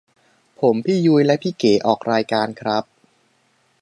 [0.59, 2.83] ผมพี่ยุ้ยและพี่เก๋ออกรายการครับ